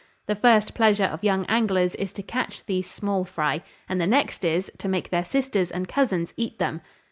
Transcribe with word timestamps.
The 0.25 0.33
first 0.33 0.73
pleasure 0.73 1.03
of 1.03 1.23
young 1.23 1.45
anglers 1.45 1.93
is 1.93 2.11
to 2.13 2.23
catch 2.23 2.65
these 2.65 2.89
small 2.89 3.23
fry; 3.23 3.61
and 3.87 4.01
the 4.01 4.07
next 4.07 4.43
is, 4.43 4.71
to 4.79 4.87
make 4.89 5.11
their 5.11 5.23
sisters 5.23 5.69
and 5.69 5.87
cousins 5.87 6.33
eat 6.37 6.57
them. 6.57 6.81